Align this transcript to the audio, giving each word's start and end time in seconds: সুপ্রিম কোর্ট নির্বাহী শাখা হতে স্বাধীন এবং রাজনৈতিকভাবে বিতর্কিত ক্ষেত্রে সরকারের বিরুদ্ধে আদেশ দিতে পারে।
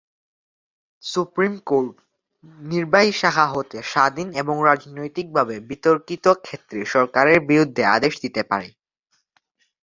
সুপ্রিম 1.03 1.53
কোর্ট 1.67 1.95
নির্বাহী 2.61 3.11
শাখা 3.11 3.45
হতে 3.47 3.77
স্বাধীন 3.83 4.27
এবং 4.33 4.55
রাজনৈতিকভাবে 4.69 5.55
বিতর্কিত 5.69 6.25
ক্ষেত্রে 6.45 6.79
সরকারের 6.85 7.39
বিরুদ্ধে 7.49 7.83
আদেশ 7.95 8.13
দিতে 8.23 8.41
পারে। 8.51 8.69